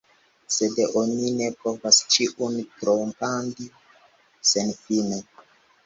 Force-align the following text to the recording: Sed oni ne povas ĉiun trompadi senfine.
Sed 0.53 0.79
oni 1.01 1.27
ne 1.41 1.51
povas 1.65 2.01
ĉiun 2.15 2.59
trompadi 2.83 3.71
senfine. 4.55 5.27